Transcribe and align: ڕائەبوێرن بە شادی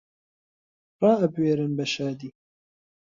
ڕائەبوێرن 0.99 1.71
بە 1.77 1.85
شادی 1.93 2.29